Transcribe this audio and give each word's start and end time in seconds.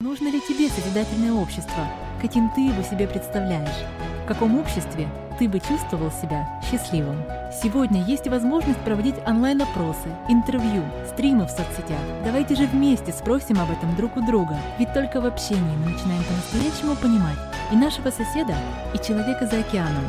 Нужно 0.00 0.28
ли 0.28 0.40
тебе 0.40 0.68
созидательное 0.68 1.32
общество? 1.32 1.84
Каким 2.22 2.50
ты 2.50 2.60
его 2.60 2.84
себе 2.84 3.08
представляешь? 3.08 3.84
В 4.22 4.28
каком 4.28 4.56
обществе 4.56 5.08
ты 5.40 5.48
бы 5.48 5.58
чувствовал 5.58 6.12
себя 6.12 6.48
счастливым? 6.62 7.20
Сегодня 7.60 8.04
есть 8.04 8.28
возможность 8.28 8.78
проводить 8.84 9.16
онлайн-опросы, 9.26 10.08
интервью, 10.28 10.84
стримы 11.08 11.46
в 11.46 11.50
соцсетях. 11.50 11.98
Давайте 12.24 12.54
же 12.54 12.66
вместе 12.66 13.12
спросим 13.12 13.58
об 13.58 13.72
этом 13.72 13.96
друг 13.96 14.16
у 14.16 14.24
друга. 14.24 14.56
Ведь 14.78 14.94
только 14.94 15.20
в 15.20 15.26
общении 15.26 15.76
мы 15.78 15.90
начинаем 15.90 16.22
по-настоящему 16.22 16.94
понимать 16.94 17.38
и 17.72 17.74
нашего 17.74 18.10
соседа, 18.12 18.54
и 18.94 19.04
человека 19.04 19.48
за 19.48 19.58
океаном. 19.58 20.04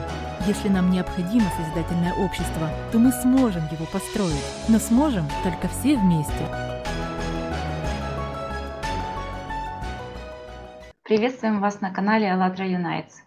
Если 0.46 0.70
нам 0.70 0.92
необходимо 0.92 1.50
созидательное 1.58 2.14
общество, 2.14 2.70
то 2.92 3.00
мы 3.00 3.12
сможем 3.12 3.64
его 3.72 3.86
построить. 3.86 4.46
Но 4.68 4.78
сможем 4.78 5.28
только 5.44 5.68
все 5.68 5.98
вместе. 5.98 6.69
Приветствуем 11.10 11.60
вас 11.60 11.82
на 11.82 11.92
канале 11.92 12.32
АЛЛАТРА 12.32 12.68
Юнайтс. 12.68 13.22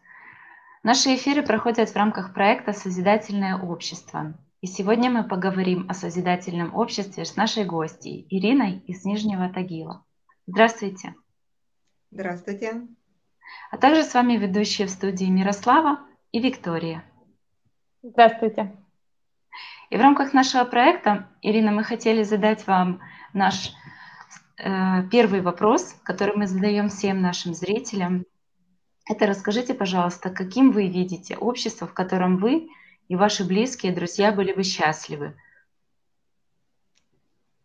Наши 0.85 1.17
эфиры 1.17 1.43
проходят 1.43 1.89
в 1.89 1.97
рамках 1.97 2.33
проекта 2.33 2.73
«Созидательное 2.73 3.59
общество». 3.59 4.39
И 4.61 4.69
сегодня 4.69 5.11
мы 5.11 5.25
поговорим 5.25 5.91
о 5.91 5.95
созидательном 5.95 6.77
обществе 6.77 7.25
с 7.25 7.35
нашей 7.35 7.65
гостьей 7.65 8.25
Ириной 8.31 8.85
из 8.87 9.05
Нижнего 9.05 9.49
Тагила. 9.49 10.05
Здравствуйте. 10.47 11.17
Здравствуйте. 12.13 12.87
А 13.73 13.79
также 13.79 14.05
с 14.05 14.15
вами 14.15 14.35
ведущие 14.35 14.87
в 14.87 14.91
студии 14.91 15.25
Мирослава 15.25 15.99
и 16.31 16.39
Виктория. 16.39 17.03
Здравствуйте. 18.05 18.77
И 19.91 19.97
в 19.97 20.01
рамках 20.01 20.33
нашего 20.35 20.63
проекта, 20.63 21.29
Ирина, 21.43 21.73
мы 21.73 21.83
хотели 21.83 22.23
задать 22.23 22.65
вам 22.69 23.01
наш 23.33 23.73
первый 25.11 25.41
вопрос, 25.41 25.97
который 26.05 26.37
мы 26.37 26.47
задаем 26.47 26.89
всем 26.89 27.21
нашим 27.21 27.55
зрителям, 27.55 28.25
это 29.09 29.27
расскажите, 29.27 29.75
пожалуйста, 29.75 30.31
каким 30.31 30.71
вы 30.71 30.87
видите 30.87 31.37
общество, 31.37 31.87
в 31.87 31.95
котором 31.95 32.37
вы 32.37 32.69
и 33.09 33.17
ваши 33.17 33.45
близкие, 33.45 33.93
друзья 33.93 34.31
были 34.33 34.53
бы 34.53 34.63
счастливы? 34.63 35.37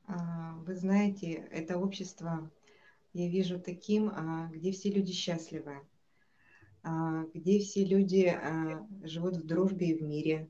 А, 0.07 0.55
вы 0.65 0.75
знаете, 0.75 1.47
это 1.51 1.77
общество 1.77 2.49
я 3.13 3.27
вижу 3.29 3.59
таким, 3.59 4.09
а, 4.09 4.49
где 4.51 4.71
все 4.71 4.89
люди 4.89 5.11
счастливы, 5.11 5.79
а, 6.83 7.25
где 7.33 7.59
все 7.59 7.85
люди 7.85 8.35
живут 9.03 9.37
в 9.37 9.45
дружбе 9.45 9.89
и 9.91 9.97
в 9.97 10.01
мире. 10.01 10.49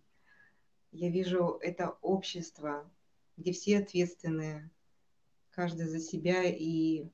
Я 0.92 1.10
вижу 1.10 1.60
это 1.62 1.98
общество, 2.02 2.90
где 3.36 3.52
все 3.52 3.80
ответственные, 3.80 4.70
каждый 5.58 5.88
за 5.88 6.00
себя 6.00 6.44
и 6.44 7.08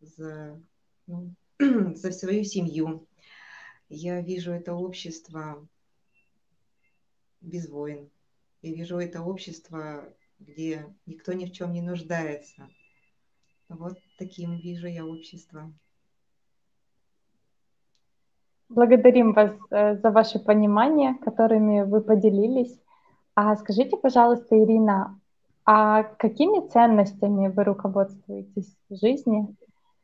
за, 0.00 0.62
ну, 1.08 1.34
за 1.58 2.12
свою 2.12 2.44
семью. 2.44 3.08
Я 3.88 4.20
вижу 4.20 4.52
это 4.52 4.74
общество 4.74 5.66
без 7.40 7.68
войн. 7.68 8.08
Я 8.62 8.72
вижу 8.72 8.98
это 8.98 9.20
общество, 9.20 10.14
где 10.38 10.94
никто 11.06 11.32
ни 11.32 11.46
в 11.46 11.52
чем 11.52 11.72
не 11.72 11.82
нуждается. 11.82 12.68
Вот 13.68 13.98
таким 14.16 14.56
вижу 14.58 14.86
я 14.86 15.04
общество. 15.04 15.74
Благодарим 18.68 19.32
вас 19.32 19.50
э, 19.70 19.96
за 19.96 20.10
ваше 20.12 20.38
понимание, 20.38 21.14
которыми 21.14 21.82
вы 21.82 22.00
поделились. 22.00 22.80
А 23.34 23.56
скажите, 23.56 23.96
пожалуйста, 23.96 24.56
Ирина, 24.56 25.20
а 25.66 26.04
какими 26.04 26.66
ценностями 26.68 27.48
вы 27.48 27.64
руководствуетесь 27.64 28.76
в 28.88 28.96
жизни? 28.96 29.54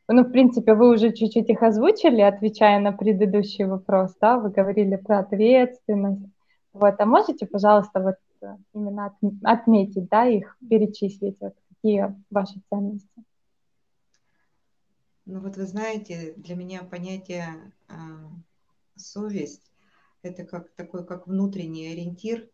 Ну, 0.08 0.24
в 0.24 0.30
принципе, 0.30 0.74
вы 0.74 0.92
уже 0.92 1.12
чуть-чуть 1.12 1.48
их 1.48 1.62
озвучили, 1.62 2.20
отвечая 2.20 2.80
на 2.80 2.92
предыдущий 2.92 3.64
вопрос, 3.64 4.14
да, 4.20 4.38
вы 4.38 4.50
говорили 4.50 4.96
про 4.96 5.20
ответственность. 5.20 6.26
Вот, 6.72 7.00
а 7.00 7.06
можете, 7.06 7.46
пожалуйста, 7.46 8.00
вот 8.00 8.16
э, 8.42 8.56
именно 8.74 9.16
отметить, 9.44 10.08
да, 10.08 10.26
их, 10.26 10.56
перечислить, 10.68 11.36
вот 11.40 11.54
какие 11.68 12.14
ваши 12.30 12.60
ценности? 12.68 13.24
Ну 15.24 15.38
вот 15.38 15.56
вы 15.56 15.66
знаете, 15.66 16.34
для 16.36 16.56
меня 16.56 16.82
понятие 16.82 17.46
э, 17.88 17.92
совесть 18.96 19.72
это 20.22 20.44
как 20.44 20.70
такой 20.72 21.04
как 21.04 21.26
внутренний 21.26 21.92
ориентир, 21.92 22.48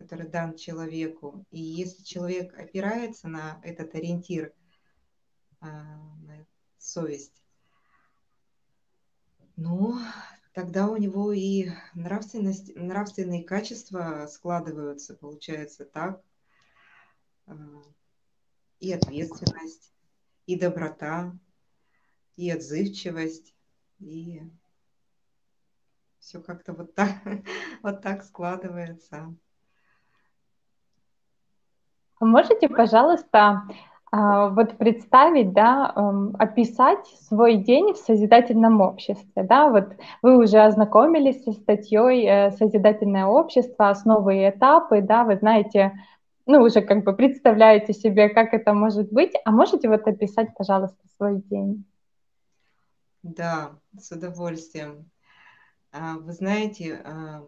который 0.00 0.26
дан 0.26 0.56
человеку. 0.56 1.44
И 1.50 1.60
если 1.60 2.02
человек 2.02 2.58
опирается 2.58 3.28
на 3.28 3.60
этот 3.62 3.94
ориентир, 3.94 4.54
а, 5.60 5.68
на 6.22 6.46
совесть, 6.78 7.44
ну, 9.56 9.98
тогда 10.54 10.88
у 10.88 10.96
него 10.96 11.34
и 11.34 11.68
нравственность, 11.92 12.74
нравственные 12.74 13.44
качества 13.44 14.26
складываются, 14.26 15.14
получается 15.14 15.84
так, 15.84 16.22
а, 17.44 17.82
и 18.78 18.90
ответственность, 18.90 19.92
и 20.46 20.58
доброта, 20.58 21.38
и 22.36 22.50
отзывчивость, 22.50 23.54
и 23.98 24.40
все 26.20 26.40
как-то 26.40 26.72
вот 26.72 26.94
так, 26.94 27.20
вот 27.82 28.00
так 28.00 28.24
складывается. 28.24 29.36
Можете, 32.20 32.68
пожалуйста, 32.68 33.62
а, 34.12 34.48
вот 34.48 34.76
представить, 34.76 35.52
да, 35.52 35.92
эм, 35.96 36.36
описать 36.38 37.06
свой 37.28 37.56
день 37.56 37.94
в 37.94 37.96
созидательном 37.96 38.80
обществе, 38.80 39.42
да, 39.42 39.68
вот 39.68 39.94
вы 40.20 40.36
уже 40.36 40.58
ознакомились 40.58 41.44
со 41.44 41.52
статьей 41.52 42.26
э, 42.26 42.50
«Созидательное 42.52 43.26
общество. 43.26 43.88
Основы 43.90 44.36
и 44.36 44.50
этапы», 44.50 45.00
да, 45.00 45.24
вы 45.24 45.36
знаете, 45.36 45.92
ну, 46.44 46.60
уже 46.62 46.82
как 46.82 47.04
бы 47.04 47.14
представляете 47.14 47.92
себе, 47.92 48.28
как 48.28 48.52
это 48.52 48.74
может 48.74 49.12
быть, 49.12 49.32
а 49.44 49.52
можете 49.52 49.88
вот 49.88 50.06
описать, 50.06 50.48
пожалуйста, 50.58 50.98
свой 51.16 51.40
день? 51.42 51.84
Да, 53.22 53.78
с 53.96 54.10
удовольствием. 54.10 55.10
А, 55.92 56.18
вы 56.18 56.32
знаете, 56.32 57.00
а, 57.04 57.44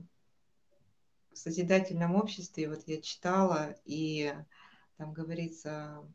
в 1.32 1.36
созидательном 1.36 2.14
обществе, 2.14 2.68
вот 2.68 2.82
я 2.86 3.00
читала, 3.00 3.74
и 3.84 4.32
там 5.02 5.12
говорится 5.12 6.08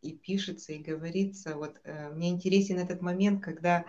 и 0.00 0.12
пишется, 0.12 0.72
и 0.72 0.78
говорится. 0.78 1.56
Вот 1.56 1.80
э, 1.82 2.10
мне 2.10 2.30
интересен 2.30 2.78
этот 2.78 3.02
момент, 3.02 3.42
когда 3.42 3.84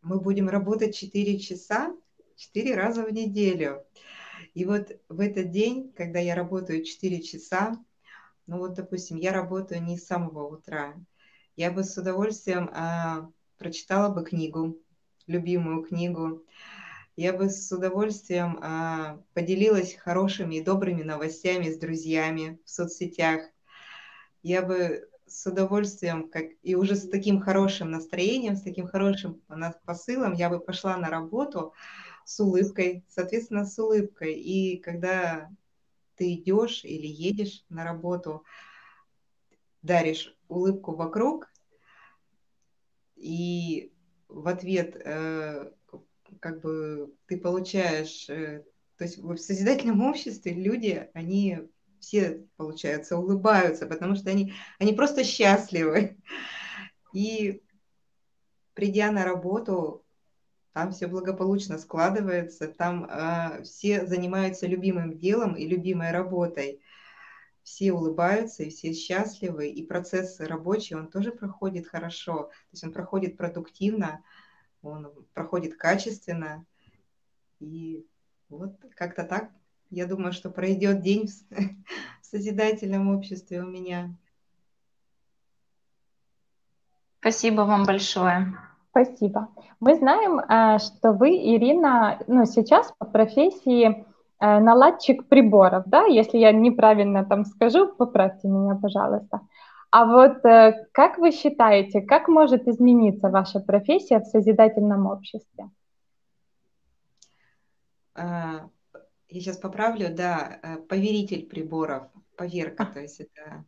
мы 0.00 0.20
будем 0.20 0.48
работать 0.48 0.94
4 0.94 1.40
часа, 1.40 1.92
4 2.36 2.76
раза 2.76 3.04
в 3.04 3.12
неделю. 3.12 3.84
И 4.54 4.64
вот 4.64 4.92
в 5.08 5.18
этот 5.18 5.50
день, 5.50 5.92
когда 5.92 6.20
я 6.20 6.36
работаю 6.36 6.84
4 6.84 7.20
часа, 7.22 7.84
ну 8.46 8.58
вот, 8.58 8.74
допустим, 8.74 9.16
я 9.16 9.32
работаю 9.32 9.82
не 9.82 9.98
с 9.98 10.06
самого 10.06 10.46
утра, 10.46 10.94
я 11.56 11.72
бы 11.72 11.82
с 11.82 11.98
удовольствием 11.98 12.68
э, 12.68 13.28
прочитала 13.58 14.14
бы 14.14 14.24
книгу, 14.24 14.78
любимую 15.26 15.82
книгу, 15.82 16.44
я 17.16 17.32
бы 17.32 17.50
с 17.50 17.70
удовольствием 17.70 18.58
а, 18.62 19.20
поделилась 19.34 19.94
хорошими 19.94 20.56
и 20.56 20.64
добрыми 20.64 21.02
новостями 21.02 21.70
с 21.70 21.78
друзьями 21.78 22.58
в 22.64 22.70
соцсетях. 22.70 23.42
Я 24.42 24.62
бы 24.62 25.08
с 25.26 25.46
удовольствием, 25.46 26.28
как 26.28 26.44
и 26.62 26.74
уже 26.74 26.96
с 26.96 27.08
таким 27.08 27.40
хорошим 27.40 27.90
настроением, 27.90 28.56
с 28.56 28.62
таким 28.62 28.86
хорошим 28.86 29.40
посылом, 29.84 30.32
я 30.34 30.50
бы 30.50 30.60
пошла 30.60 30.96
на 30.96 31.08
работу 31.08 31.72
с 32.24 32.38
улыбкой, 32.40 33.04
соответственно, 33.08 33.64
с 33.64 33.78
улыбкой. 33.78 34.34
И 34.34 34.78
когда 34.78 35.50
ты 36.16 36.34
идешь 36.34 36.84
или 36.84 37.06
едешь 37.06 37.64
на 37.68 37.84
работу, 37.84 38.44
даришь 39.82 40.36
улыбку 40.48 40.94
вокруг, 40.94 41.50
и 43.16 43.92
в 44.28 44.48
ответ 44.48 44.96
э, 44.96 45.70
как 46.40 46.60
бы 46.60 47.12
ты 47.26 47.38
получаешь, 47.38 48.28
э, 48.28 48.64
то 48.96 49.04
есть 49.04 49.18
в 49.18 49.36
созидательном 49.36 50.02
обществе 50.02 50.52
люди, 50.52 51.08
они 51.14 51.68
все, 52.00 52.44
получается, 52.56 53.16
улыбаются, 53.16 53.86
потому 53.86 54.16
что 54.16 54.30
они, 54.30 54.54
они 54.78 54.92
просто 54.92 55.24
счастливы. 55.24 56.18
И 57.12 57.62
придя 58.74 59.10
на 59.12 59.24
работу, 59.24 60.04
там 60.72 60.92
все 60.92 61.06
благополучно 61.06 61.78
складывается, 61.78 62.66
там 62.66 63.04
э, 63.04 63.62
все 63.62 64.06
занимаются 64.06 64.66
любимым 64.66 65.18
делом 65.18 65.54
и 65.54 65.66
любимой 65.66 66.10
работой. 66.10 66.80
Все 67.62 67.92
улыбаются 67.92 68.64
и 68.64 68.70
все 68.70 68.92
счастливы, 68.92 69.68
и 69.68 69.86
процесс 69.86 70.40
рабочий, 70.40 70.96
он 70.96 71.08
тоже 71.08 71.30
проходит 71.30 71.86
хорошо, 71.86 72.44
то 72.44 72.72
есть 72.72 72.82
он 72.82 72.92
проходит 72.92 73.36
продуктивно, 73.36 74.24
он 74.82 75.08
проходит 75.34 75.76
качественно. 75.76 76.64
И 77.60 78.06
вот 78.48 78.74
как-то 78.96 79.24
так, 79.24 79.50
я 79.90 80.06
думаю, 80.06 80.32
что 80.32 80.50
пройдет 80.50 81.00
день 81.00 81.28
в 81.28 81.54
созидательном 82.22 83.14
обществе 83.14 83.62
у 83.62 83.66
меня. 83.66 84.14
Спасибо 87.20 87.62
вам 87.62 87.84
большое. 87.84 88.58
Спасибо. 88.90 89.48
Мы 89.80 89.94
знаем, 89.94 90.38
э, 90.40 90.78
что 90.78 91.12
вы, 91.12 91.30
Ирина, 91.30 92.18
ну, 92.26 92.44
сейчас 92.44 92.92
по 92.98 93.06
профессии 93.06 94.04
э, 94.40 94.58
наладчик 94.58 95.28
приборов, 95.28 95.84
да? 95.86 96.04
Если 96.04 96.38
я 96.38 96.52
неправильно 96.52 97.24
там 97.24 97.44
скажу, 97.44 97.94
поправьте 97.94 98.48
меня, 98.48 98.74
пожалуйста. 98.74 99.40
А 99.92 100.06
вот 100.06 100.44
э, 100.44 100.88
как 100.92 101.18
вы 101.18 101.30
считаете, 101.30 102.00
как 102.00 102.26
может 102.26 102.66
измениться 102.66 103.28
ваша 103.28 103.60
профессия 103.60 104.18
в 104.18 104.24
созидательном 104.24 105.06
обществе? 105.06 105.70
А, 108.14 108.68
я 109.28 109.40
сейчас 109.40 109.58
поправлю, 109.58 110.14
да, 110.14 110.80
поверитель 110.88 111.46
приборов, 111.46 112.08
поверка, 112.36 112.86
то 112.86 113.00
есть 113.00 113.20
это 113.20 113.64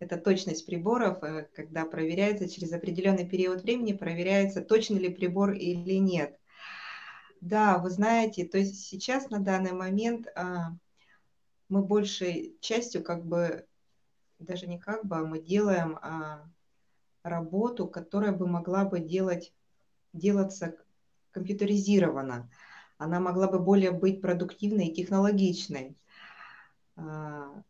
это 0.00 0.16
точность 0.16 0.64
приборов, 0.66 1.22
э, 1.22 1.48
когда 1.54 1.84
проверяется 1.84 2.48
через 2.48 2.72
определенный 2.72 3.28
период 3.28 3.62
времени, 3.62 3.92
проверяется, 3.92 4.62
точно 4.62 4.96
ли 4.96 5.08
прибор 5.08 5.52
или 5.52 5.94
нет. 5.94 6.38
Да, 7.40 7.78
вы 7.78 7.90
знаете, 7.90 8.44
то 8.44 8.58
есть 8.58 8.86
сейчас 8.86 9.30
на 9.30 9.40
данный 9.40 9.72
момент 9.72 10.26
а, 10.34 10.72
мы 11.68 11.84
большей 11.84 12.56
частью 12.60 13.02
как 13.02 13.26
бы, 13.26 13.66
даже 14.38 14.66
не 14.66 14.78
как 14.78 15.04
бы, 15.04 15.16
а 15.16 15.24
мы 15.24 15.40
делаем 15.40 15.98
а, 16.00 16.48
работу, 17.22 17.86
которая 17.88 18.32
бы 18.32 18.46
могла 18.46 18.84
бы 18.84 19.00
делать, 19.00 19.52
делаться 20.12 20.76
компьютеризированно. 21.32 22.50
Она 22.96 23.20
могла 23.20 23.48
бы 23.48 23.58
более 23.58 23.92
быть 23.92 24.20
продуктивной 24.20 24.88
и 24.88 24.94
технологичной. 24.94 25.96
А, 26.96 27.62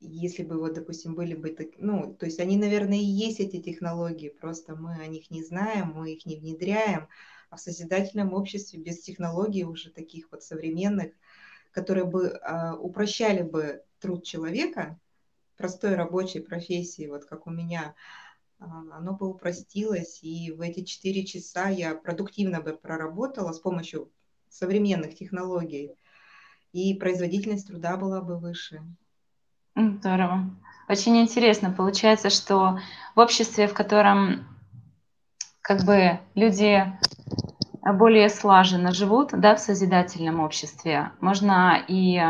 если 0.00 0.44
бы 0.44 0.58
вот, 0.58 0.74
допустим, 0.74 1.14
были 1.14 1.34
бы, 1.34 1.50
так, 1.50 1.68
ну, 1.78 2.14
то 2.14 2.26
есть 2.26 2.38
они, 2.38 2.56
наверное, 2.56 2.98
и 2.98 3.04
есть 3.04 3.40
эти 3.40 3.60
технологии, 3.60 4.28
просто 4.28 4.76
мы 4.76 4.94
о 4.94 5.06
них 5.06 5.30
не 5.30 5.42
знаем, 5.42 5.92
мы 5.94 6.12
их 6.12 6.24
не 6.24 6.36
внедряем, 6.36 7.08
а 7.50 7.56
в 7.56 7.60
созидательном 7.60 8.32
обществе 8.32 8.78
без 8.78 9.00
технологий 9.00 9.64
уже 9.64 9.90
таких 9.90 10.30
вот 10.30 10.42
современных, 10.42 11.12
которые 11.72 12.04
бы 12.04 12.28
а, 12.28 12.76
упрощали 12.76 13.42
бы 13.42 13.82
труд 14.00 14.24
человека, 14.24 14.98
простой 15.58 15.96
рабочей 15.96 16.40
профессии, 16.40 17.08
вот 17.08 17.26
как 17.26 17.46
у 17.46 17.50
меня, 17.50 17.94
а, 18.60 18.66
оно 18.92 19.12
бы 19.12 19.28
упростилось, 19.28 20.20
и 20.22 20.52
в 20.52 20.60
эти 20.62 20.84
четыре 20.84 21.26
часа 21.26 21.68
я 21.68 21.94
продуктивно 21.94 22.62
бы 22.62 22.72
проработала 22.72 23.52
с 23.52 23.58
помощью 23.58 24.10
современных 24.48 25.16
технологий, 25.16 25.94
и 26.72 26.94
производительность 26.94 27.66
труда 27.66 27.96
была 27.96 28.22
бы 28.22 28.38
выше. 28.38 28.82
Здорово. 29.74 30.50
Очень 30.88 31.20
интересно. 31.20 31.70
Получается, 31.70 32.30
что 32.30 32.80
в 33.14 33.20
обществе, 33.20 33.68
в 33.68 33.74
котором 33.74 34.46
как 35.60 35.84
бы 35.84 36.18
люди 36.34 36.82
более 37.84 38.28
слаженно 38.28 38.92
живут, 38.92 39.30
да, 39.32 39.54
в 39.54 39.60
созидательном 39.60 40.40
обществе, 40.40 41.12
можно 41.20 41.84
и 41.86 42.20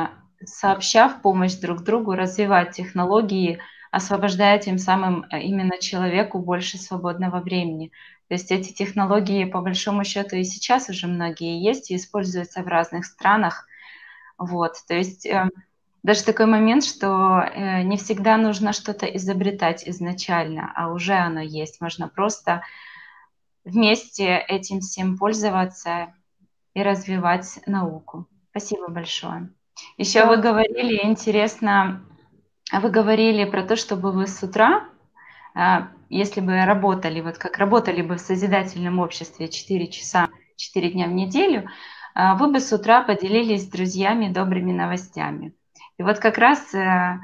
сообща 0.55 1.09
в 1.09 1.23
помощь 1.23 1.55
друг 1.55 1.83
другу 1.83 2.15
развивать 2.15 2.73
технологии, 2.73 3.61
освобождая 3.91 4.59
тем 4.59 4.79
самым 4.79 5.25
э, 5.31 5.41
именно 5.43 5.79
человеку 5.79 6.39
больше 6.39 6.79
свободного 6.79 7.41
времени. 7.41 7.93
То 8.29 8.35
есть 8.35 8.51
эти 8.51 8.73
технологии, 8.73 9.45
по 9.45 9.61
большому 9.61 10.05
счету, 10.05 10.37
и 10.37 10.45
сейчас 10.45 10.91
уже 10.91 11.07
многие 11.07 11.63
есть 11.63 11.91
и 11.91 11.97
используются 11.97 12.63
в 12.63 12.67
разных 12.67 13.07
странах. 13.07 13.67
Вот, 14.37 14.75
то 14.87 14.95
есть 14.95 15.27
эм, 15.27 15.51
даже 16.03 16.25
такой 16.25 16.47
момент, 16.47 16.85
что 16.85 17.41
э, 17.41 17.83
не 17.83 17.97
всегда 17.97 18.37
нужно 18.37 18.73
что-то 18.73 19.07
изобретать 19.07 19.89
изначально, 19.89 20.73
а 20.77 20.93
уже 20.93 21.15
оно 21.15 21.41
есть. 21.41 21.81
Можно 21.81 22.09
просто 22.09 22.63
вместе 23.65 24.39
этим 24.49 24.81
всем 24.81 25.19
пользоваться 25.19 26.15
и 26.75 26.83
развивать 26.83 27.61
науку. 27.67 28.27
Спасибо 28.51 28.89
большое. 28.89 29.51
Еще 29.97 30.25
вы 30.25 30.37
говорили, 30.37 31.01
интересно, 31.05 32.05
вы 32.73 32.91
говорили 32.91 33.45
про 33.45 33.63
то, 33.63 33.77
чтобы 33.77 34.13
вы 34.13 34.27
с 34.27 34.43
утра, 34.43 34.89
а, 35.55 35.89
если 36.09 36.41
бы 36.41 36.65
работали, 36.65 37.21
вот 37.21 37.39
как 37.39 37.59
работали 37.59 38.03
бы 38.03 38.17
в 38.17 38.21
созидательном 38.21 38.99
обществе 38.99 39.49
4 39.49 39.87
часа, 39.89 40.29
4 40.57 40.91
дня 40.91 41.07
в 41.07 41.13
неделю, 41.13 41.69
а, 42.15 42.35
вы 42.35 42.51
бы 42.51 42.61
с 42.61 42.73
утра 42.73 43.03
поделились 43.03 43.65
с 43.65 43.69
друзьями 43.69 44.33
добрыми 44.33 44.73
новостями. 44.73 45.55
И 45.99 46.03
вот 46.03 46.21
как 46.21 46.39
раз 46.39 46.75
э, 46.75 46.79
э, 46.79 47.17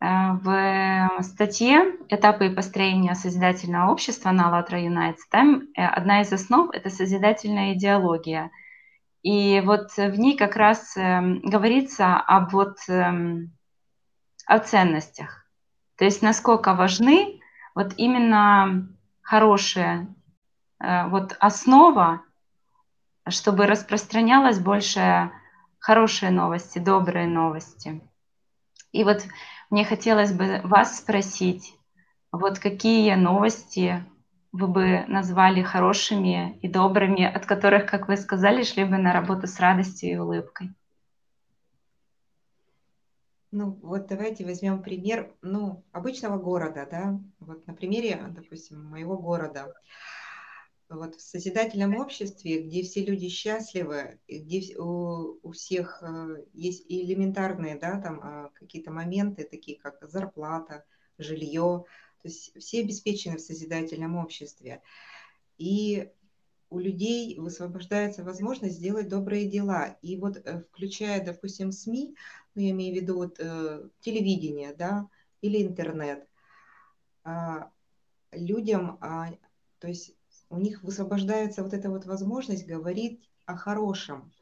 в 0.00 1.22
статье 1.22 1.96
«Этапы 2.10 2.50
построения 2.50 3.14
созидательного 3.14 3.90
общества» 3.90 4.30
на 4.30 4.48
«АЛЛАТРА 4.48 4.82
Юнайтс» 4.82 5.26
там 5.28 5.62
э, 5.74 5.84
одна 5.84 6.20
из 6.20 6.32
основ– 6.32 6.70
это 6.72 6.90
созидательная 6.90 7.72
идеология. 7.72 8.50
И 9.28 9.60
вот 9.60 9.94
в 9.98 10.18
ней 10.18 10.38
как 10.38 10.56
раз 10.56 10.94
говорится 10.96 12.16
об 12.16 12.52
вот 12.52 12.78
о 12.88 14.58
ценностях. 14.58 15.46
То 15.98 16.06
есть 16.06 16.22
насколько 16.22 16.72
важны 16.72 17.38
вот 17.74 17.92
именно 17.98 18.88
хорошая 19.20 20.08
вот 20.80 21.36
основа, 21.40 22.22
чтобы 23.28 23.66
распространялась 23.66 24.60
больше 24.60 25.30
хорошие 25.78 26.30
новости, 26.30 26.78
добрые 26.78 27.26
новости. 27.26 28.00
И 28.92 29.04
вот 29.04 29.26
мне 29.68 29.84
хотелось 29.84 30.32
бы 30.32 30.62
вас 30.64 30.96
спросить, 30.96 31.74
вот 32.32 32.58
какие 32.58 33.12
новости 33.12 34.02
вы 34.52 34.66
бы 34.68 35.04
назвали 35.08 35.62
хорошими 35.62 36.58
и 36.58 36.68
добрыми, 36.68 37.24
от 37.24 37.46
которых, 37.46 37.86
как 37.86 38.08
вы 38.08 38.16
сказали, 38.16 38.62
шли 38.62 38.84
бы 38.84 38.98
на 38.98 39.12
работу 39.12 39.46
с 39.46 39.60
радостью 39.60 40.10
и 40.10 40.16
улыбкой? 40.16 40.74
Ну, 43.50 43.78
вот 43.82 44.06
давайте 44.06 44.44
возьмем 44.44 44.82
пример, 44.82 45.34
ну, 45.40 45.82
обычного 45.92 46.38
города, 46.38 46.86
да, 46.90 47.18
вот 47.40 47.66
на 47.66 47.72
примере, 47.72 48.20
допустим, 48.30 48.84
моего 48.84 49.16
города 49.16 49.74
вот 50.88 51.16
в 51.16 51.20
созидательном 51.20 51.96
обществе, 51.96 52.62
где 52.62 52.82
все 52.82 53.04
люди 53.04 53.28
счастливы, 53.28 54.18
где 54.26 54.76
у, 54.78 55.38
у 55.42 55.52
всех 55.52 56.02
э, 56.02 56.44
есть 56.54 56.86
элементарные, 56.88 57.78
да, 57.78 58.00
там 58.00 58.20
а, 58.22 58.50
какие-то 58.54 58.90
моменты, 58.90 59.44
такие 59.44 59.78
как 59.78 59.98
зарплата, 60.08 60.84
жилье, 61.18 61.84
то 62.22 62.28
есть 62.28 62.52
все 62.58 62.80
обеспечены 62.80 63.36
в 63.36 63.40
созидательном 63.40 64.16
обществе. 64.16 64.82
И 65.56 66.10
у 66.70 66.78
людей 66.78 67.38
высвобождается 67.38 68.22
возможность 68.22 68.76
сделать 68.76 69.08
добрые 69.08 69.48
дела. 69.48 69.96
И 70.02 70.16
вот 70.16 70.36
э, 70.36 70.62
включая, 70.70 71.24
допустим, 71.24 71.72
СМИ, 71.72 72.14
ну, 72.54 72.62
я 72.62 72.70
имею 72.70 72.94
в 72.94 72.96
виду 73.00 73.14
вот, 73.16 73.36
э, 73.38 73.88
телевидение, 74.00 74.74
да, 74.74 75.08
или 75.40 75.62
интернет, 75.62 76.28
э, 77.24 77.64
людям, 78.32 78.98
э, 79.00 79.36
то 79.78 79.88
есть 79.88 80.14
у 80.50 80.58
них 80.58 80.82
высвобождается 80.82 81.62
вот 81.62 81.72
эта 81.72 81.90
вот 81.90 82.04
возможность 82.06 82.66
говорить 82.66 83.28
о 83.46 83.56
хорошем. 83.56 84.32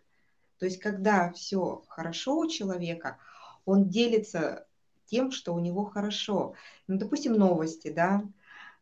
То 0.59 0.65
есть, 0.67 0.81
когда 0.81 1.33
все 1.33 1.85
хорошо 1.89 2.39
у 2.39 2.49
человека, 2.49 3.19
он 3.65 3.89
делится 3.89 4.67
тем, 5.07 5.31
что 5.31 5.55
у 5.55 5.59
него 5.59 5.85
хорошо. 5.85 6.55
Ну, 6.87 6.99
допустим, 6.99 7.33
новости, 7.33 7.89
да, 7.89 8.23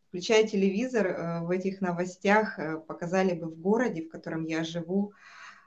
включая 0.08 0.46
телевизор, 0.46 1.06
э, 1.06 1.40
в 1.40 1.50
этих 1.50 1.80
новостях 1.80 2.58
э, 2.58 2.78
показали 2.78 3.34
бы 3.34 3.48
в 3.48 3.60
городе, 3.60 4.02
в 4.02 4.08
котором 4.08 4.44
я 4.44 4.64
живу, 4.64 5.12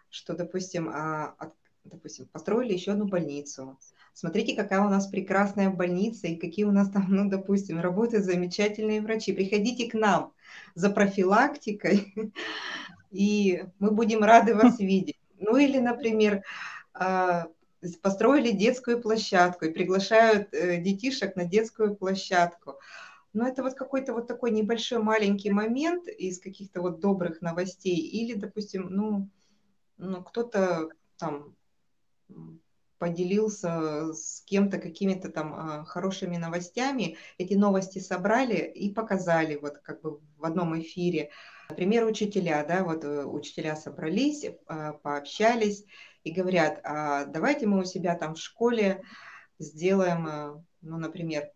что, 0.09 0.33
допустим, 0.33 0.89
а, 0.89 1.35
допустим, 1.83 2.27
построили 2.27 2.73
еще 2.73 2.91
одну 2.91 3.05
больницу. 3.05 3.77
Смотрите, 4.13 4.55
какая 4.55 4.81
у 4.81 4.89
нас 4.89 5.07
прекрасная 5.07 5.69
больница 5.69 6.27
и 6.27 6.35
какие 6.35 6.65
у 6.65 6.71
нас 6.71 6.89
там, 6.89 7.05
ну, 7.09 7.29
допустим, 7.29 7.79
работают 7.79 8.25
замечательные 8.25 9.01
врачи. 9.01 9.33
Приходите 9.33 9.89
к 9.89 9.93
нам 9.93 10.33
за 10.75 10.89
профилактикой, 10.89 12.13
и 13.11 13.63
мы 13.79 13.91
будем 13.91 14.23
рады 14.23 14.55
вас 14.55 14.79
видеть. 14.79 15.17
Ну 15.39 15.57
или, 15.57 15.77
например, 15.77 16.43
а, 16.93 17.47
построили 18.01 18.51
детскую 18.51 19.01
площадку 19.01 19.65
и 19.65 19.71
приглашают 19.71 20.53
э, 20.53 20.81
детишек 20.81 21.35
на 21.35 21.45
детскую 21.45 21.95
площадку. 21.95 22.79
Но 23.33 23.47
это 23.47 23.61
вот 23.61 23.75
какой-то 23.75 24.13
вот 24.13 24.27
такой 24.27 24.51
небольшой 24.51 24.99
маленький 24.99 25.51
момент 25.51 26.07
из 26.07 26.39
каких-то 26.39 26.81
вот 26.81 26.99
добрых 26.99 27.41
новостей. 27.41 27.95
Или, 27.95 28.33
допустим, 28.33 28.87
ну, 28.89 29.29
ну 29.97 30.23
кто-то 30.23 30.89
там 31.17 31.55
поделился 32.97 34.13
с 34.13 34.41
кем-то 34.45 34.79
какими-то 34.79 35.29
там 35.29 35.53
а, 35.53 35.85
хорошими 35.85 36.37
новостями. 36.37 37.17
Эти 37.37 37.53
новости 37.53 37.99
собрали 37.99 38.55
и 38.55 38.91
показали 38.91 39.55
вот 39.55 39.77
как 39.79 40.01
бы 40.01 40.19
в 40.37 40.45
одном 40.45 40.79
эфире. 40.79 41.29
Например, 41.69 42.05
учителя, 42.05 42.65
да, 42.67 42.83
вот 42.83 43.03
э, 43.03 43.25
учителя 43.25 43.75
собрались, 43.75 44.45
а, 44.67 44.93
пообщались 44.93 45.85
и 46.27 46.33
говорят, 46.33 46.79
а 46.83 47.25
давайте 47.25 47.67
мы 47.67 47.79
у 47.79 47.83
себя 47.83 48.15
там 48.15 48.35
в 48.35 48.39
школе 48.39 49.03
сделаем, 49.59 50.63
ну, 50.81 50.97
например, 50.97 51.51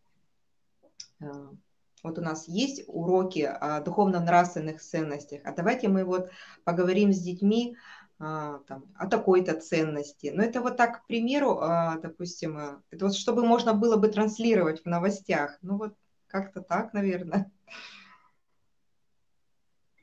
вот 2.04 2.18
у 2.18 2.22
нас 2.22 2.48
есть 2.48 2.84
уроки 2.88 3.42
о 3.42 3.82
духовно-нравственных 3.82 4.82
ценностях, 4.82 5.42
а 5.44 5.54
давайте 5.54 5.88
мы 5.88 6.04
вот 6.04 6.32
поговорим 6.64 7.14
с 7.14 7.20
детьми 7.20 7.78
а, 8.24 8.60
там, 8.68 8.86
о 8.96 9.08
такой-то 9.08 9.60
ценности. 9.60 10.32
Но 10.32 10.44
это 10.44 10.62
вот 10.62 10.78
так, 10.78 11.02
к 11.02 11.08
примеру, 11.08 11.58
а, 11.60 11.98
допустим, 11.98 12.56
а, 12.56 12.82
это 12.92 13.06
вот 13.06 13.16
чтобы 13.16 13.44
можно 13.44 13.74
было 13.74 13.98
бы 13.98 14.10
транслировать 14.10 14.84
в 14.84 14.86
новостях. 14.86 15.58
Ну 15.64 15.78
вот 15.78 15.96
как-то 16.28 16.62
так, 16.62 16.94
наверное. 16.94 17.52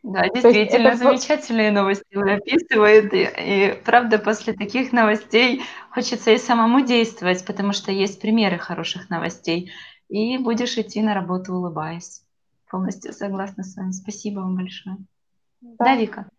Да, 0.08 0.22
действительно, 0.22 0.88
это... 0.88 0.96
замечательные 0.96 1.70
новости 1.70 2.14
вы 2.14 2.32
описываете. 2.32 3.30
И 3.38 3.82
правда, 3.84 4.18
после 4.18 4.54
таких 4.54 4.90
новостей 4.92 5.62
хочется 5.90 6.30
и 6.30 6.38
самому 6.38 6.80
действовать, 6.80 7.44
потому 7.44 7.74
что 7.74 7.92
есть 7.92 8.18
примеры 8.18 8.56
хороших 8.56 9.10
новостей. 9.10 9.70
И 10.08 10.38
будешь 10.38 10.78
идти 10.78 11.02
на 11.02 11.12
работу, 11.12 11.52
улыбаясь. 11.52 12.22
Полностью 12.70 13.12
согласна 13.12 13.64
с 13.64 13.76
вами. 13.76 13.90
Спасибо 13.90 14.40
вам 14.40 14.56
большое. 14.56 14.96
Да, 15.60 15.84
да 15.84 15.96
Вика? 15.96 16.30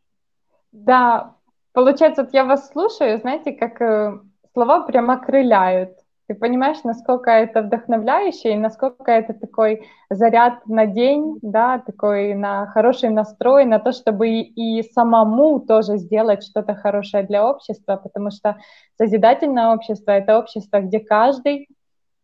Да, 0.72 1.36
получается, 1.72 2.24
вот 2.24 2.34
я 2.34 2.46
вас 2.46 2.72
слушаю, 2.72 3.20
знаете, 3.20 3.52
как 3.52 3.80
э, 3.82 4.20
слова 4.52 4.82
прямо 4.82 5.24
крыляют. 5.24 5.99
Ты 6.30 6.36
понимаешь, 6.36 6.84
насколько 6.84 7.32
это 7.32 7.64
вдохновляюще 7.64 8.54
и 8.54 8.58
насколько 8.58 9.12
это 9.12 9.34
такой 9.34 9.90
заряд 10.12 10.64
на 10.68 10.86
день, 10.86 11.40
да, 11.42 11.80
такой 11.80 12.36
на 12.36 12.68
хороший 12.68 13.10
настрой, 13.10 13.66
на 13.66 13.80
то, 13.80 13.92
чтобы 13.92 14.30
и, 14.30 14.84
самому 14.94 15.60
тоже 15.60 15.98
сделать 15.98 16.44
что-то 16.44 16.76
хорошее 16.76 17.24
для 17.24 17.50
общества, 17.50 17.96
потому 17.96 18.30
что 18.30 18.58
созидательное 18.96 19.74
общество— 19.74 20.12
это 20.22 20.38
общество, 20.38 20.82
где 20.82 21.00
каждый 21.00 21.68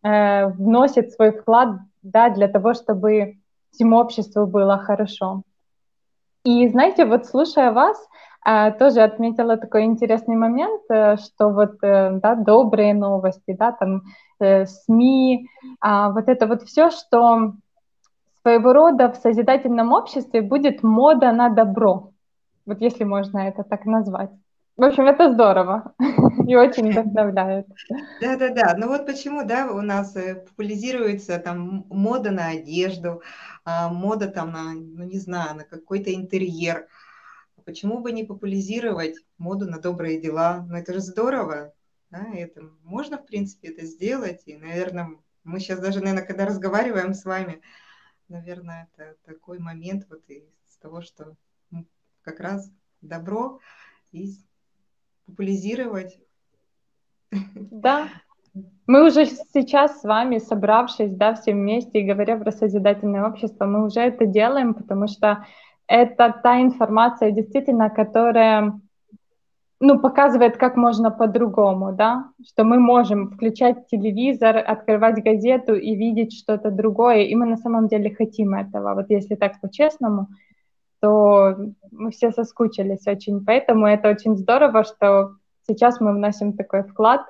э, 0.04 0.50
вносит 0.50 1.12
свой 1.12 1.32
вклад, 1.32 1.70
да, 2.04 2.30
для 2.30 2.48
того, 2.48 2.76
чтобы 2.76 3.38
всему 3.72 3.98
обществу 3.98 4.46
было 4.46 4.78
хорошо. 4.78 5.42
И 6.44 6.68
знаете, 6.68 7.06
вот 7.06 7.26
слушая 7.26 7.72
вас, 7.72 7.98
тоже 8.78 9.02
отметила 9.02 9.58
такой 9.58 9.86
интересный 9.86 10.36
момент, 10.36 10.84
э, 10.90 11.18
что 11.18 11.50
вот 11.50 11.84
э, 11.84 12.20
да, 12.22 12.36
добрые 12.36 12.94
новости, 12.94 13.56
да, 13.58 13.72
там 13.72 14.04
э, 14.40 14.68
СМИ, 14.68 15.48
а, 15.82 16.12
вот 16.12 16.30
это 16.30 16.46
вот 16.46 16.62
все, 16.62 16.92
что 16.92 17.54
своего 18.42 18.74
рода 18.74 19.12
в 19.12 19.16
созидательном 19.16 19.92
обществе 19.92 20.44
будет 20.44 20.84
мода 20.84 21.32
на 21.32 21.50
добро, 21.50 22.12
вот 22.68 22.82
если 22.82 23.04
можно 23.04 23.40
это 23.40 23.64
так 23.64 23.86
назвать. 23.86 24.30
В 24.78 24.84
общем, 24.84 25.08
это 25.08 25.34
здорово 25.34 25.94
и 26.48 26.56
очень 26.56 26.92
вдохновляет. 26.92 27.66
Да-да-да, 28.22 28.76
ну 28.78 28.90
вот 28.90 29.08
почему, 29.08 29.44
да, 29.44 29.72
у 29.72 29.82
нас 29.82 30.14
популяризируется 30.14 31.40
там 31.40 31.86
мода 31.90 32.30
на 32.30 32.50
одежду, 32.50 33.24
а, 33.64 33.90
мода 33.90 34.28
там 34.28 34.52
на, 34.52 34.74
ну 34.74 35.04
не 35.06 35.18
знаю, 35.18 35.56
на 35.56 35.64
какой-то 35.64 36.14
интерьер, 36.14 36.88
почему 37.66 38.00
бы 38.00 38.12
не 38.12 38.24
популяризировать 38.24 39.18
моду 39.38 39.70
на 39.70 39.80
добрые 39.80 40.22
дела? 40.22 40.66
Ну, 40.70 40.76
это 40.76 40.94
же 40.94 41.02
здорово, 41.02 41.74
да, 42.10 42.26
это 42.34 42.62
можно, 42.84 43.18
в 43.18 43.26
принципе, 43.26 43.70
это 43.70 43.86
сделать, 43.86 44.44
и, 44.46 44.56
наверное, 44.56 45.18
мы 45.44 45.60
сейчас 45.60 45.80
даже, 45.80 46.00
наверное, 46.00 46.26
когда 46.26 46.46
разговариваем 46.46 47.14
с 47.14 47.26
вами, 47.26 47.62
наверное, 48.30 48.90
это 48.94 49.16
такой 49.26 49.60
момент 49.60 50.08
вот 50.10 50.24
из 50.30 50.78
того, 50.80 51.02
что 51.02 51.36
как 52.22 52.40
раз 52.40 52.72
добро 53.02 53.60
и 54.12 54.34
популяризировать. 55.26 56.20
Да, 57.32 58.10
мы 58.88 59.08
уже 59.08 59.26
сейчас 59.26 60.02
с 60.02 60.04
вами, 60.04 60.38
собравшись, 60.38 61.12
да, 61.12 61.34
все 61.36 61.54
вместе 61.54 62.00
и 62.00 62.08
говоря 62.08 62.38
про 62.38 62.52
созидательное 62.52 63.28
общество, 63.28 63.66
мы 63.66 63.86
уже 63.86 64.00
это 64.00 64.26
делаем, 64.26 64.74
потому 64.74 65.08
что 65.08 65.46
это 65.88 66.34
та 66.44 66.62
информация 66.62 67.32
действительно, 67.32 67.90
которая 67.90 68.80
ну, 69.80 70.00
показывает, 70.00 70.58
как 70.58 70.78
можно 70.78 71.12
по-другому, 71.12 71.94
да, 71.94 72.32
что 72.48 72.64
мы 72.64 72.80
можем 72.80 73.30
включать 73.32 73.88
телевизор, 73.88 74.58
открывать 74.58 75.24
газету 75.24 75.76
и 75.76 75.96
видеть 75.96 76.34
что-то 76.34 76.72
другое, 76.72 77.24
и 77.24 77.36
мы 77.36 77.46
на 77.46 77.58
самом 77.58 77.88
деле 77.88 78.16
хотим 78.16 78.56
этого. 78.56 78.96
Вот 78.96 79.10
если 79.10 79.36
так 79.36 79.60
по-честному, 79.60 80.30
то 81.02 81.56
мы 81.92 82.12
все 82.12 82.32
соскучились 82.32 83.06
очень, 83.06 83.46
поэтому 83.46 83.86
это 83.86 84.10
очень 84.10 84.38
здорово, 84.38 84.84
что 84.86 85.36
сейчас 85.68 86.00
мы 86.00 86.14
вносим 86.14 86.54
такой 86.54 86.84
вклад. 86.84 87.22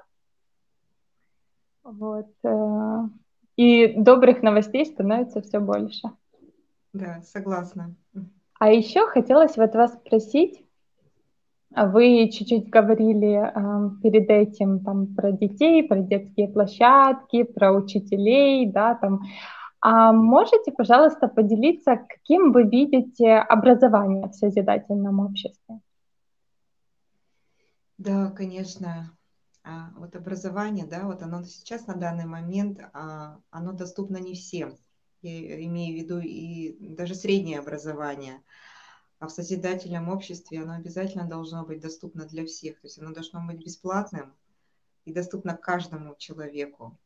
Вот. 1.84 2.28
Э, 2.44 3.02
и 3.58 3.94
добрых 4.00 4.44
новостей 4.44 4.86
становится 4.86 5.42
все 5.42 5.60
больше. 5.60 6.10
Да, 6.94 7.22
согласна. 7.24 7.96
А 8.60 8.72
еще 8.72 9.08
хотелось 9.08 9.58
вот 9.58 9.76
вас 9.76 9.94
спросить, 9.94 10.66
вы 11.76 12.30
чуть-чуть 12.32 12.70
говорили 12.70 13.36
э, 13.36 14.02
перед 14.02 14.30
этим 14.30 14.80
там 14.80 15.14
про 15.14 15.34
детей, 15.34 15.84
про 15.84 16.00
детские 16.00 16.48
площадки, 16.48 17.44
про 17.44 17.74
учителей, 17.74 18.72
да, 18.72 18.96
там. 18.96 19.22
А 19.82 20.14
можете, 20.14 20.72
пожалуйста, 20.72 21.28
поделиться, 21.28 21.98
каким 21.98 22.54
вы 22.54 22.64
видите 22.64 23.36
образование 23.36 24.30
в 24.30 24.34
созидательном 24.34 25.20
обществе? 25.20 25.80
Да, 27.98 28.32
конечно. 28.32 29.12
А, 29.64 29.90
вот 29.98 30.16
образование, 30.16 30.86
да, 30.86 31.04
вот 31.04 31.22
оно 31.22 31.44
сейчас 31.44 31.88
на 31.88 31.96
данный 31.96 32.26
момент, 32.26 32.80
а, 32.94 33.38
оно 33.52 33.74
доступно 33.74 34.18
не 34.18 34.34
всем 34.34 34.78
я 35.22 35.64
имею 35.66 35.96
в 35.96 36.02
виду 36.02 36.20
и 36.20 36.76
даже 36.96 37.16
среднее 37.16 37.60
образование. 37.60 38.42
А 39.20 39.28
в 39.28 39.32
созидательном 39.32 40.10
обществе 40.10 40.62
оно 40.62 40.74
обязательно 40.74 41.28
должно 41.28 41.66
быть 41.66 41.80
доступно 41.80 42.26
для 42.26 42.46
всех. 42.46 42.80
То 42.80 42.88
есть 42.88 43.00
оно 43.00 43.14
должно 43.14 43.46
быть 43.46 43.64
бесплатным 43.64 44.34
и 45.06 45.14
доступно 45.14 45.56
каждому 45.56 46.16
человеку 46.18 46.98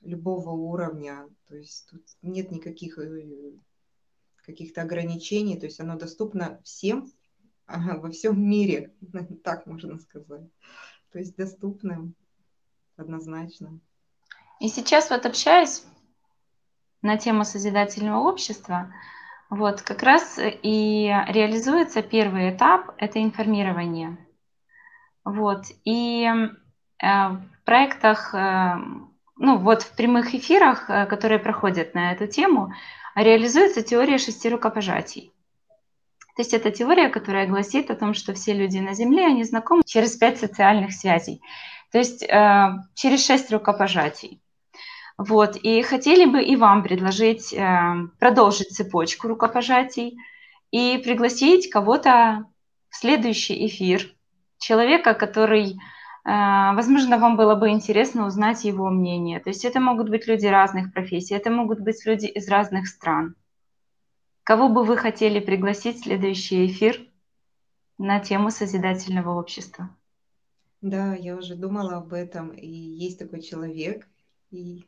любого 0.00 0.50
уровня. 0.50 1.28
То 1.46 1.56
есть 1.56 1.88
тут 1.90 2.02
нет 2.22 2.50
никаких 2.50 2.98
э, 2.98 3.52
каких-то 4.36 4.82
ограничений. 4.82 5.58
То 5.58 5.66
есть 5.66 5.80
оно 5.80 5.98
доступно 5.98 6.60
всем 6.62 7.12
во 7.66 8.10
всем 8.10 8.40
мире, 8.40 8.94
так 9.44 9.66
можно 9.66 9.98
сказать. 9.98 10.48
То 11.10 11.18
есть 11.18 11.36
доступным 11.36 12.14
однозначно. 12.96 13.80
И 14.60 14.68
сейчас 14.68 15.10
вот 15.10 15.26
общаюсь 15.26 15.84
на 17.02 17.16
тему 17.16 17.44
созидательного 17.44 18.28
общества, 18.28 18.92
вот 19.50 19.82
как 19.82 20.02
раз 20.02 20.38
и 20.38 21.06
реализуется 21.28 22.02
первый 22.02 22.54
этап– 22.54 22.90
это 22.98 23.22
информирование. 23.22 24.18
Вот. 25.24 25.64
И 25.84 26.24
э, 26.26 26.58
в 27.02 27.64
проектах, 27.64 28.34
э, 28.34 28.76
ну 29.36 29.58
вот 29.58 29.82
в 29.82 29.96
прямых 29.96 30.34
эфирах, 30.34 30.90
э, 30.90 31.06
которые 31.06 31.38
проходят 31.38 31.94
на 31.94 32.12
эту 32.12 32.26
тему, 32.26 32.72
реализуется 33.14 33.82
теория 33.82 34.18
шести 34.18 34.48
рукопожатий. 34.48 35.32
То 36.36 36.42
есть 36.42 36.54
это 36.54 36.70
теория, 36.70 37.08
которая 37.08 37.46
гласит 37.46 37.90
о 37.90 37.96
том, 37.96 38.14
что 38.14 38.32
все 38.32 38.52
люди 38.52 38.78
на 38.78 38.94
Земле, 38.94 39.26
они 39.26 39.44
знакомы 39.44 39.82
через 39.84 40.16
пять 40.16 40.38
социальных 40.38 40.92
связей. 40.92 41.42
То 41.90 41.98
есть 41.98 42.20
через 42.20 43.26
шесть 43.26 43.50
рукопожатий. 43.50 44.40
Вот, 45.18 45.56
и 45.56 45.82
хотели 45.82 46.26
бы 46.26 46.40
и 46.40 46.54
вам 46.54 46.84
предложить 46.84 47.52
э, 47.52 47.94
продолжить 48.20 48.70
цепочку 48.70 49.26
рукопожатий 49.26 50.16
и 50.70 50.96
пригласить 50.98 51.68
кого-то 51.70 52.46
в 52.88 52.96
следующий 52.96 53.66
эфир, 53.66 54.14
человека, 54.58 55.14
который, 55.14 55.72
э, 55.72 55.76
возможно, 56.24 57.18
вам 57.18 57.36
было 57.36 57.56
бы 57.56 57.70
интересно 57.70 58.26
узнать 58.26 58.64
его 58.64 58.90
мнение. 58.90 59.40
То 59.40 59.50
есть 59.50 59.64
это 59.64 59.80
могут 59.80 60.08
быть 60.08 60.28
люди 60.28 60.46
разных 60.46 60.92
профессий, 60.92 61.34
это 61.34 61.50
могут 61.50 61.80
быть 61.80 62.06
люди 62.06 62.26
из 62.26 62.48
разных 62.48 62.86
стран. 62.86 63.34
Кого 64.44 64.68
бы 64.68 64.84
вы 64.84 64.96
хотели 64.96 65.40
пригласить 65.40 65.96
в 65.96 66.04
следующий 66.04 66.64
эфир 66.66 66.96
на 67.98 68.20
тему 68.20 68.50
созидательного 68.52 69.36
общества? 69.36 69.90
Да, 70.80 71.16
я 71.16 71.34
уже 71.34 71.56
думала 71.56 71.96
об 71.96 72.12
этом, 72.12 72.50
и 72.50 72.68
есть 72.68 73.18
такой 73.18 73.42
человек, 73.42 74.06
и 74.52 74.86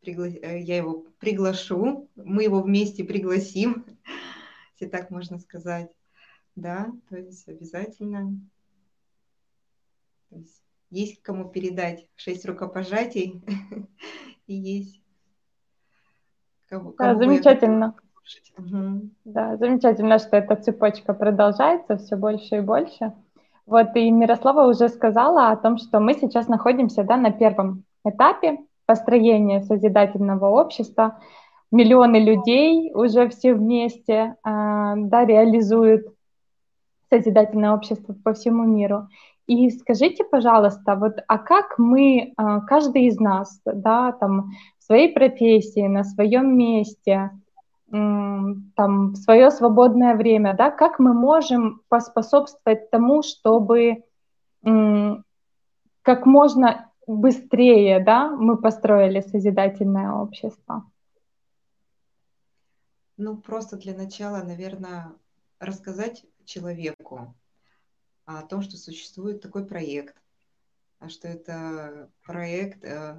пригла... 0.00 0.28
Э, 0.28 0.58
я 0.60 0.76
его 0.76 1.04
приглашу, 1.18 2.08
мы 2.16 2.44
его 2.44 2.62
вместе 2.62 3.04
пригласим, 3.04 3.84
если 4.72 4.90
так 4.90 5.10
можно 5.10 5.38
сказать. 5.38 5.90
Да, 6.56 6.92
то 7.08 7.16
есть 7.16 7.48
обязательно. 7.48 8.34
То 10.30 10.36
есть 10.36 10.62
есть 10.90 11.22
кому 11.22 11.48
передать 11.48 12.08
шесть 12.16 12.44
рукопожатий 12.44 13.42
и 14.46 14.54
есть 14.54 15.02
кому, 16.68 16.94
да, 16.98 17.14
замечательно. 17.14 17.94
Угу. 18.58 19.10
Да, 19.24 19.56
замечательно, 19.56 20.18
что 20.18 20.36
эта 20.36 20.56
цепочка 20.56 21.14
продолжается 21.14 21.96
все 21.96 22.16
больше 22.16 22.56
и 22.56 22.60
больше. 22.60 23.12
Вот 23.66 23.94
и 23.94 24.10
Мирослава 24.10 24.68
уже 24.68 24.88
сказала 24.88 25.50
о 25.50 25.56
том, 25.56 25.78
что 25.78 26.00
мы 26.00 26.14
сейчас 26.14 26.48
находимся 26.48 27.04
да, 27.04 27.16
на 27.16 27.30
первом 27.30 27.84
этапе 28.04 28.58
построения 28.90 29.62
созидательного 29.62 30.46
общества. 30.48 31.20
миллионы 31.70 32.16
людей 32.16 32.90
уже 32.92 33.28
все 33.28 33.54
вместе 33.54 34.34
а, 34.42 34.96
да, 34.96 35.24
реализуют 35.24 36.08
созидательное 37.08 37.72
общество 37.72 38.16
по 38.24 38.32
всему 38.32 38.64
миру. 38.64 39.06
И 39.46 39.70
скажите, 39.70 40.24
пожалуйста, 40.24 40.96
вот, 40.96 41.22
а 41.28 41.38
как 41.38 41.78
мы, 41.78 42.32
а, 42.36 42.62
каждый 42.62 43.04
из 43.04 43.20
нас, 43.20 43.60
да, 43.64 44.10
там, 44.10 44.50
в 44.80 44.82
своей 44.82 45.12
профессии, 45.12 45.86
на 45.86 46.02
своем 46.02 46.58
месте, 46.58 47.30
там, 47.92 49.12
в 49.12 49.16
свое 49.16 49.52
свободное 49.52 50.16
время, 50.16 50.54
да, 50.58 50.72
как 50.72 50.98
мы 50.98 51.14
можем 51.14 51.82
поспособствовать 51.88 52.90
тому, 52.90 53.22
чтобы 53.22 54.02
как 56.02 56.26
можно 56.26 56.89
быстрее, 57.06 58.02
да, 58.04 58.30
мы 58.30 58.56
построили 58.56 59.20
созидательное 59.20 60.12
общество? 60.12 60.90
Ну, 63.16 63.36
просто 63.36 63.76
для 63.76 63.94
начала, 63.94 64.42
наверное, 64.42 65.12
рассказать 65.58 66.24
человеку, 66.44 67.34
о 68.24 68.42
том, 68.42 68.62
что 68.62 68.76
существует 68.76 69.40
такой 69.40 69.66
проект, 69.66 70.16
а 70.98 71.08
что 71.08 71.28
это 71.28 72.10
проект 72.22 72.84
э, 72.84 73.16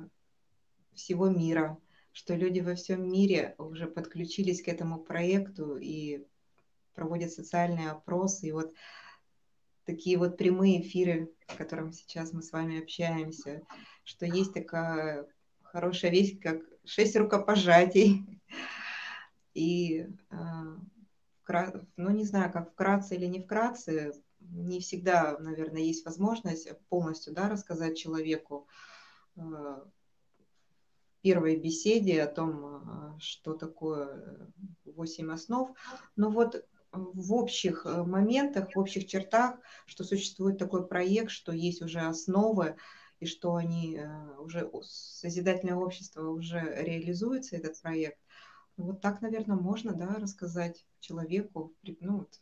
всего 0.93 1.29
мира, 1.29 1.77
что 2.13 2.35
люди 2.35 2.59
во 2.59 2.75
всем 2.75 3.11
мире 3.11 3.55
уже 3.57 3.87
подключились 3.87 4.61
к 4.61 4.67
этому 4.67 4.99
проекту 4.99 5.77
и 5.77 6.25
проводят 6.93 7.31
социальные 7.31 7.91
опросы. 7.91 8.47
И 8.47 8.51
вот 8.51 8.73
такие 9.85 10.17
вот 10.17 10.37
прямые 10.37 10.81
эфиры, 10.81 11.31
в 11.47 11.57
котором 11.57 11.91
сейчас 11.91 12.33
мы 12.33 12.41
с 12.41 12.51
вами 12.51 12.81
общаемся, 12.81 13.61
что 14.03 14.25
есть 14.25 14.53
такая 14.53 15.27
хорошая 15.61 16.11
вещь, 16.11 16.39
как 16.39 16.61
шесть 16.85 17.15
рукопожатий. 17.15 18.41
И, 19.53 20.07
э, 20.29 21.77
ну 21.97 22.09
не 22.09 22.23
знаю, 22.23 22.51
как 22.53 22.71
вкратце 22.71 23.15
или 23.15 23.25
не 23.25 23.41
вкратце, 23.41 24.13
не 24.39 24.79
всегда, 24.79 25.37
наверное, 25.39 25.81
есть 25.81 26.05
возможность 26.05 26.69
полностью 26.87 27.33
да, 27.33 27.49
рассказать 27.49 27.97
человеку 27.97 28.67
э, 29.35 29.83
первой 31.21 31.57
беседе 31.57 32.23
о 32.23 32.27
том, 32.27 32.65
э, 32.65 33.19
что 33.19 33.53
такое 33.53 34.51
восемь 34.85 35.31
основ. 35.31 35.77
Но 36.15 36.29
вот 36.29 36.65
в 36.91 37.33
общих 37.33 37.85
э, 37.85 38.03
моментах, 38.03 38.73
в 38.73 38.79
общих 38.79 39.07
чертах, 39.07 39.55
что 39.85 40.03
существует 40.03 40.57
такой 40.57 40.87
проект, 40.87 41.31
что 41.31 41.51
есть 41.51 41.81
уже 41.81 41.99
основы, 41.99 42.75
и 43.19 43.27
что 43.27 43.55
они 43.55 44.01
уже, 44.39 44.69
созидательное 44.81 45.75
общество 45.75 46.27
уже 46.29 46.59
реализуется, 46.59 47.55
этот 47.55 47.79
проект. 47.79 48.17
Вот 48.77 48.99
так, 48.99 49.21
наверное, 49.21 49.57
можно 49.57 49.93
да, 49.93 50.15
рассказать 50.15 50.87
человеку, 50.99 51.73
ну, 51.99 52.17
вот, 52.19 52.39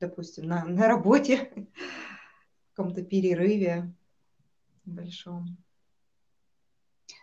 допустим, 0.00 0.46
на, 0.46 0.64
на 0.64 0.88
работе, 0.88 1.50
в 2.72 2.76
каком-то 2.76 3.02
перерыве 3.02 3.92
большом. 4.86 5.58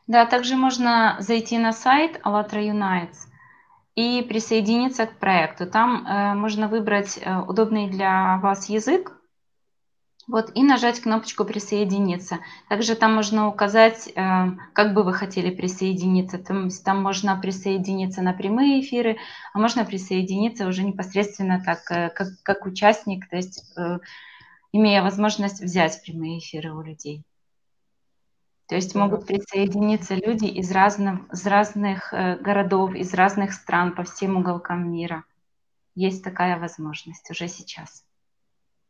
Да, 0.06 0.28
также 0.28 0.56
можно 0.56 1.18
зайти 1.20 1.58
на 1.58 1.74
сайт 1.74 2.20
АЛЛАТРА 2.24 2.68
Unites 2.68 3.18
и 3.96 4.22
присоединиться 4.22 5.06
к 5.06 5.18
проекту. 5.18 5.66
Там 5.66 6.06
э, 6.06 6.34
можно 6.36 6.68
выбрать 6.68 7.18
э, 7.18 7.40
удобный 7.40 7.90
для 7.90 8.38
вас 8.40 8.70
язык, 8.70 9.16
вот, 10.28 10.52
и 10.56 10.64
нажать 10.64 11.00
кнопочку 11.02 11.46
«Присоединиться». 11.46 12.40
Также 12.68 12.96
там 12.96 13.14
можно 13.14 13.48
указать, 13.48 14.08
э, 14.08 14.48
как 14.74 14.94
бы 14.96 15.04
вы 15.04 15.14
хотели 15.14 15.54
присоединиться. 15.54 16.40
Там, 16.40 16.70
там 16.84 17.02
можно 17.02 17.40
присоединиться 17.40 18.24
на 18.24 18.34
прямые 18.34 18.82
эфиры, 18.82 19.18
а 19.54 19.60
можно 19.60 19.86
присоединиться 19.86 20.68
уже 20.68 20.84
непосредственно 20.84 21.62
так, 21.64 21.80
э, 21.92 22.10
как, 22.10 22.30
как 22.42 22.66
участник, 22.66 23.30
то 23.30 23.36
есть 23.36 23.72
э, 23.78 24.00
имея 24.72 25.04
возможность 25.04 25.62
взять 25.62 26.02
прямые 26.04 26.40
эфиры 26.40 26.74
у 26.74 26.82
людей. 26.82 27.24
То 28.68 28.76
есть 28.76 28.96
могут 28.96 29.28
присоединиться 29.28 30.16
люди 30.16 30.46
из 30.46 30.72
разных, 30.72 31.32
из 31.32 31.46
разных 31.46 32.12
городов, 32.12 32.96
из 32.96 33.14
разных 33.14 33.54
стран 33.54 33.96
по 33.96 34.04
всем 34.04 34.38
уголкам 34.38 34.92
мира. 34.92 35.24
Есть 35.94 36.24
такая 36.24 36.60
возможность 36.60 37.30
уже 37.30 37.48
сейчас. 37.48 38.04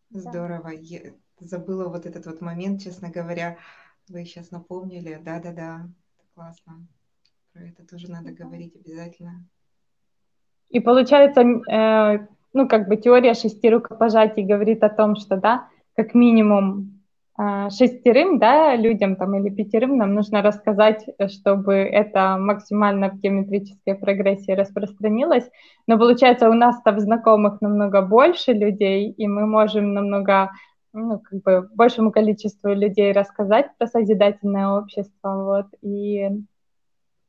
Здорово 0.10 0.72
забыла 1.40 1.90
вот 1.90 2.06
этот 2.06 2.26
вот 2.26 2.42
момент, 2.42 2.82
честно 2.82 3.10
говоря. 3.10 3.58
Вы 4.08 4.24
сейчас 4.26 4.52
напомнили. 4.52 5.20
Да-да-да, 5.22 5.88
классно. 6.34 6.88
Про 7.54 7.64
это 7.64 7.86
тоже 7.86 8.10
надо 8.10 8.32
говорить 8.32 8.76
обязательно. 8.76 9.46
И 10.70 10.80
получается, 10.80 11.42
э, 11.42 12.28
ну, 12.54 12.68
как 12.68 12.88
бы 12.88 12.98
теория 12.98 13.34
шести 13.34 13.70
рукопожатий 13.70 14.44
говорит 14.44 14.84
о 14.84 14.90
том, 14.90 15.16
что, 15.16 15.38
да, 15.38 15.70
как 15.96 16.14
минимум 16.14 16.95
шестерым, 17.38 18.40
да, 18.40 18.76
людям 18.78 19.18
там 19.18 19.36
или 19.36 19.54
пятерым 19.54 19.98
нам 19.98 20.14
нужно 20.14 20.42
рассказать, 20.42 21.06
чтобы 21.28 21.74
это 21.74 22.38
максимально 22.40 23.10
в 23.10 23.20
геометрической 23.20 23.96
прогрессии 23.96 24.52
распространилось. 24.52 25.50
Но 25.86 25.98
получается, 25.98 26.50
у 26.50 26.54
нас 26.54 26.82
там 26.84 27.00
знакомых 27.00 27.60
намного 27.60 28.02
больше 28.02 28.54
людей, 28.54 29.12
и 29.12 29.28
мы 29.28 29.46
можем 29.48 29.94
намного 29.94 30.52
ну, 30.94 31.20
как 31.20 31.42
бы 31.42 31.70
большему 31.74 32.12
количеству 32.12 32.70
людей 32.70 33.12
рассказать 33.12 33.68
про 33.78 33.88
созидательное 33.88 34.70
общество, 34.70 35.44
вот, 35.44 35.66
и 35.82 36.30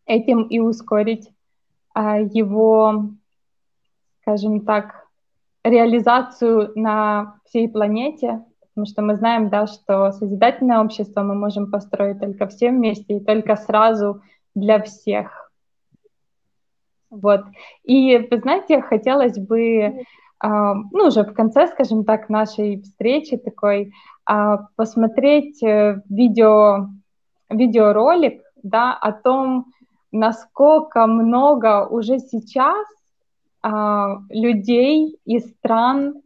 этим 0.07 0.43
и 0.45 0.61
ускорить 0.61 1.29
а, 1.93 2.21
его, 2.21 3.11
скажем 4.21 4.65
так, 4.65 5.09
реализацию 5.65 6.71
на 6.77 7.41
всей 7.45 7.69
планете, 7.69 8.45
потому 8.77 8.93
что 8.93 9.01
мы 9.01 9.17
знаем, 9.17 9.49
да, 9.49 9.67
что 9.67 10.13
созидательное 10.13 10.81
общество 10.81 11.23
мы 11.23 11.35
можем 11.35 11.71
построить 11.71 12.21
только 12.21 12.47
все 12.47 12.69
вместе 12.69 13.17
и 13.17 13.25
только 13.25 13.57
сразу 13.57 14.21
для 14.55 14.83
всех. 14.83 15.51
Вот. 17.09 17.47
И, 17.85 18.19
вы 18.19 18.39
знаете, 18.39 18.83
хотелось 18.83 19.39
бы 19.39 20.05
а, 20.39 20.75
ну, 20.75 21.07
уже 21.07 21.23
в 21.23 21.33
конце, 21.33 21.69
скажем 21.69 22.05
так, 22.05 22.29
нашей 22.29 22.83
встречи 22.83 23.39
такой, 23.39 23.95
а, 24.27 24.67
посмотреть 24.77 25.63
э, 25.63 26.03
видео, 26.11 26.91
видеоролик, 27.49 28.43
да, 28.63 28.93
о 28.93 29.13
том, 29.13 29.73
насколько 30.13 31.07
много 31.07 31.87
уже 31.87 32.19
сейчас 32.19 32.87
а, 33.63 34.19
людей 34.29 35.17
из 35.25 35.49
стран 35.53 36.21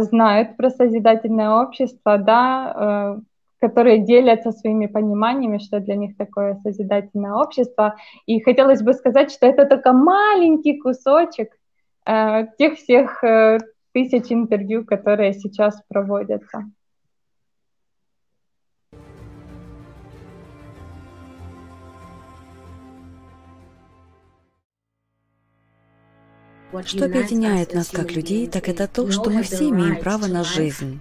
знают 0.00 0.56
про 0.56 0.70
созидательное 0.70 1.50
общество, 1.50 2.18
да, 2.18 3.16
э, 3.18 3.20
которые 3.60 3.98
делятся 3.98 4.52
своими 4.52 4.86
пониманиями, 4.86 5.58
что 5.58 5.80
для 5.80 5.96
них 5.96 6.16
такое 6.16 6.56
созидательное 6.62 7.34
общество. 7.34 7.96
И 8.26 8.40
хотелось 8.40 8.82
бы 8.82 8.94
сказать, 8.94 9.30
что 9.30 9.46
это 9.46 9.66
только 9.66 9.92
маленький 9.92 10.78
кусочек 10.78 11.50
Э, 12.06 12.46
тех 12.58 12.76
всех 12.78 13.22
э, 13.22 13.58
тысяч 13.92 14.32
интервью, 14.32 14.84
которые 14.84 15.34
сейчас 15.34 15.80
проводятся. 15.88 16.64
Что 26.84 27.04
объединяет 27.06 27.74
нас 27.74 27.88
как 27.88 28.12
людей, 28.12 28.46
так 28.46 28.68
это 28.68 28.86
то, 28.86 29.10
что 29.10 29.30
мы 29.30 29.42
все 29.42 29.68
имеем 29.68 29.96
право 29.96 30.26
на 30.26 30.44
жизнь. 30.44 31.00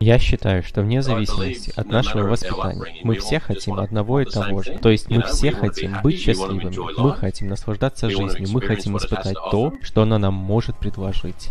Я 0.00 0.18
считаю, 0.18 0.62
что 0.62 0.80
вне 0.80 1.02
зависимости 1.02 1.74
от 1.76 1.88
нашего 1.88 2.26
воспитания 2.26 3.00
мы 3.02 3.16
все 3.16 3.38
хотим 3.38 3.74
одного 3.74 4.20
и 4.20 4.24
того 4.24 4.62
же. 4.62 4.78
То 4.80 4.88
есть 4.88 5.10
мы 5.10 5.22
все 5.22 5.52
хотим 5.52 6.00
быть 6.02 6.18
счастливыми, 6.18 6.74
мы 6.98 7.14
хотим 7.14 7.48
наслаждаться 7.48 8.08
жизнью, 8.08 8.48
мы 8.50 8.62
хотим 8.62 8.96
испытать 8.96 9.36
то, 9.50 9.74
что 9.82 10.02
она 10.02 10.18
нам 10.18 10.32
может 10.32 10.78
предложить. 10.78 11.50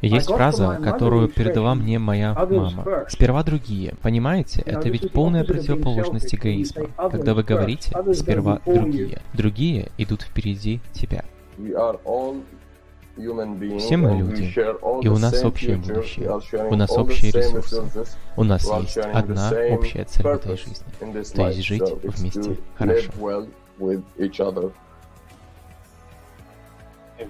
Есть 0.00 0.28
фраза, 0.28 0.80
которую 0.82 1.28
передала 1.28 1.74
мне 1.74 1.98
моя 1.98 2.34
мама. 2.34 3.06
Сперва 3.08 3.42
другие. 3.42 3.94
Понимаете, 4.00 4.62
это 4.64 4.88
ведь 4.88 5.12
полная 5.12 5.44
противоположность 5.44 6.34
эгоизма. 6.34 6.86
Когда 6.96 7.34
вы 7.34 7.42
говорите 7.42 7.92
«сперва 8.12 8.60
другие», 8.64 9.22
другие 9.32 9.88
идут 9.98 10.22
впереди 10.22 10.80
тебя. 10.92 11.24
Все 13.78 13.96
мы 13.98 14.16
люди, 14.16 14.42
и 15.04 15.08
у 15.08 15.18
нас 15.18 15.44
общее 15.44 15.76
будущее, 15.76 16.30
у 16.70 16.74
нас 16.76 16.90
общие 16.96 17.30
ресурсы, 17.32 17.82
у 18.36 18.44
нас 18.44 18.62
есть 18.80 18.96
одна 18.98 19.50
общая 19.70 20.04
цель 20.04 20.22
в 20.22 20.26
этой 20.28 20.56
жизни, 20.56 20.86
то 21.34 21.48
есть 21.48 21.62
жить 21.62 21.82
вместе. 22.02 22.56
хорошо. 22.74 23.10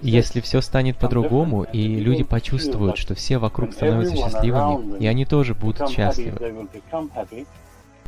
Если 0.01 0.41
все 0.41 0.61
станет 0.61 0.97
по-другому, 0.97 1.63
и 1.63 1.81
люди 1.95 2.23
почувствуют, 2.23 2.97
что 2.97 3.13
все 3.13 3.37
вокруг 3.37 3.73
становятся 3.73 4.15
счастливыми, 4.15 4.97
и 4.99 5.07
они 5.07 5.25
тоже 5.25 5.53
будут 5.53 5.89
счастливы, 5.89 6.67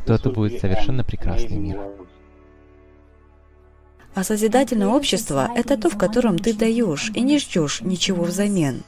то 0.06 0.14
это 0.14 0.30
будет 0.30 0.62
совершенно 0.62 1.04
прекрасный 1.04 1.58
мир. 1.58 1.80
А 4.16 4.24
созидательное 4.24 4.88
общество– 4.88 5.50
это 5.56 5.78
то, 5.78 5.90
в 5.90 5.98
котором 5.98 6.40
ты 6.40 6.54
даешь 6.54 7.12
и 7.14 7.22
не 7.22 7.38
ждешь 7.38 7.82
ничего 7.82 8.24
взамен. 8.24 8.84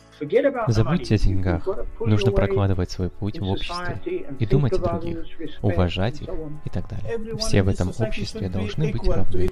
Забудьте 0.68 1.16
о 1.16 1.18
деньгах. 1.18 1.68
Нужно 2.00 2.32
прокладывать 2.32 2.92
свой 2.92 3.10
путь 3.10 3.40
в 3.40 3.44
обществе 3.44 4.26
и 4.40 4.46
думать 4.46 4.74
о 4.74 4.78
других, 4.78 5.26
уважать 5.62 6.22
их 6.22 6.30
и 6.66 6.70
так 6.70 6.90
далее. 6.90 7.36
Все 7.38 7.62
в 7.62 7.68
этом 7.68 7.90
обществе 7.90 8.50
должны 8.50 8.92
быть 8.92 9.08
равны. 9.08 9.50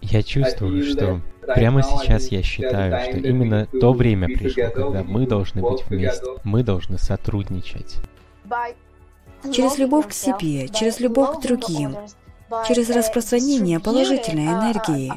Я 0.00 0.22
чувствую, 0.22 0.82
что 0.82 1.20
прямо 1.54 1.82
сейчас 1.82 2.28
я 2.28 2.42
считаю, 2.42 2.98
что 3.04 3.18
именно 3.18 3.66
то 3.66 3.92
время 3.92 4.26
пришло, 4.26 4.70
когда 4.70 5.04
мы 5.04 5.26
должны 5.26 5.62
быть 5.62 5.84
вместе, 5.88 6.26
мы 6.44 6.64
должны 6.64 6.98
сотрудничать. 6.98 7.98
Через 9.52 9.78
любовь 9.78 10.08
к 10.08 10.12
себе, 10.12 10.68
через 10.68 10.98
любовь 10.98 11.38
к 11.38 11.42
другим, 11.42 11.96
через 12.66 12.90
распространение 12.90 13.80
положительной 13.80 14.46
энергии. 14.46 15.12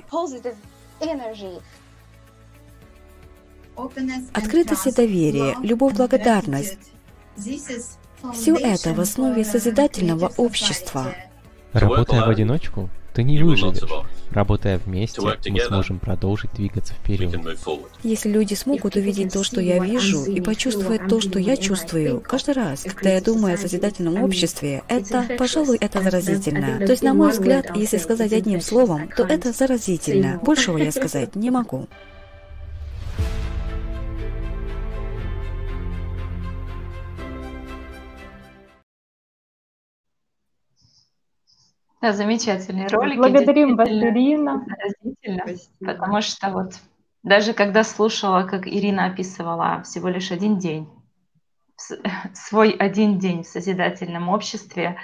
Открытость 4.34 4.88
и 4.88 4.92
доверие, 4.92 5.56
любовь, 5.62 5.94
благодарность. 5.94 6.78
Все 8.34 8.56
это 8.56 8.94
в 8.94 9.00
основе 9.00 9.44
созидательного 9.44 10.32
общества. 10.38 11.14
Работая 11.74 12.26
в 12.26 12.30
одиночку, 12.30 12.90
ты 13.16 13.24
не 13.24 13.42
выживешь. 13.42 13.80
Работая 14.32 14.78
вместе, 14.78 15.22
мы 15.22 15.60
сможем 15.62 16.00
продолжить 16.00 16.52
двигаться 16.54 16.94
вперед. 16.94 17.34
Если 18.04 18.30
люди 18.30 18.54
смогут 18.54 18.96
увидеть 18.98 19.34
то, 19.34 19.44
что 19.44 19.62
я 19.62 19.84
вижу, 19.84 20.26
и 20.26 20.42
почувствовать 20.42 21.08
то, 21.08 21.22
что 21.22 21.40
я 21.40 21.56
чувствую, 21.56 22.22
каждый 22.22 22.54
раз, 22.54 22.84
когда 22.84 23.12
я 23.12 23.22
думаю 23.22 23.56
о 23.56 23.58
созидательном 23.58 24.22
обществе, 24.22 24.84
это, 24.90 25.26
пожалуй, 25.38 25.78
это 25.80 26.02
заразительно. 26.02 26.80
То 26.80 26.92
есть, 26.92 27.04
на 27.04 27.14
мой 27.14 27.32
взгляд, 27.32 27.76
если 27.76 27.98
сказать 27.98 28.34
одним 28.34 28.62
словом, 28.62 29.10
то 29.16 29.24
это 29.24 29.54
заразительно. 29.54 30.40
Большего 30.44 30.78
я 30.78 30.92
сказать 31.00 31.36
не 31.36 31.50
могу. 31.50 31.88
Да, 42.02 42.14
замечательные 42.14 42.88
ролики. 42.88 43.18
Благодарим 43.18 43.76
вас, 43.76 43.88
Ирина. 43.90 44.66
заразительно, 44.68 45.44
Спасибо. 45.44 45.94
потому 45.94 46.22
что 46.22 46.50
вот 46.52 46.74
даже 47.24 47.54
когда 47.54 47.84
слушала, 47.84 48.44
как 48.44 48.68
Ирина 48.68 49.08
описывала 49.08 49.82
всего 49.84 50.10
лишь 50.10 50.32
один 50.32 50.60
день, 50.60 50.88
свой 52.34 52.70
один 52.72 53.18
день 53.18 53.44
в 53.44 53.48
созидательном 53.48 54.30
обществе, 54.30 54.98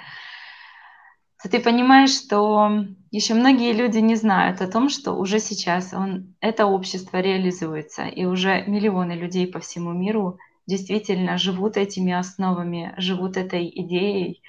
то 1.42 1.48
ты 1.48 1.58
понимаешь, 1.58 2.14
что 2.14 2.70
еще 3.10 3.34
многие 3.34 3.72
люди 3.72 3.98
не 3.98 4.14
знают 4.14 4.60
о 4.60 4.70
том, 4.70 4.88
что 4.88 5.14
уже 5.14 5.40
сейчас 5.40 5.92
он, 5.92 6.36
это 6.40 6.66
общество 6.66 7.18
реализуется, 7.18 8.04
и 8.04 8.24
уже 8.24 8.62
миллионы 8.68 9.12
людей 9.12 9.48
по 9.48 9.58
всему 9.58 9.92
миру 9.92 10.38
действительно 10.68 11.36
живут 11.38 11.76
этими 11.76 12.12
основами, 12.12 12.94
живут 12.98 13.36
этой 13.36 13.68
идеей 13.68 14.42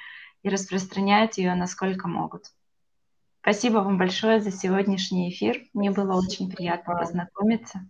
и 0.43 0.49
распространяют 0.49 1.37
ее 1.37 1.55
насколько 1.55 2.07
могут. 2.07 2.53
Спасибо 3.41 3.77
вам 3.79 3.97
большое 3.97 4.39
за 4.39 4.51
сегодняшний 4.51 5.29
эфир. 5.29 5.65
Мне 5.73 5.91
было 5.91 6.17
очень 6.17 6.49
приятно 6.49 6.95
познакомиться. 6.95 7.89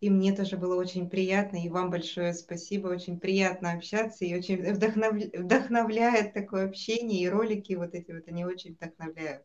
И 0.00 0.10
мне 0.10 0.32
тоже 0.32 0.56
было 0.56 0.76
очень 0.76 1.08
приятно, 1.08 1.56
и 1.64 1.68
вам 1.68 1.90
большое 1.90 2.34
спасибо. 2.34 2.88
Очень 2.88 3.18
приятно 3.18 3.72
общаться, 3.72 4.24
и 4.24 4.36
очень 4.36 4.56
вдохновля- 4.56 5.30
вдохновляет 5.40 6.34
такое 6.34 6.66
общение, 6.66 7.22
и 7.22 7.28
ролики 7.28 7.74
вот 7.74 7.94
эти 7.94 8.12
вот, 8.12 8.26
они 8.26 8.44
очень 8.44 8.74
вдохновляют. 8.74 9.44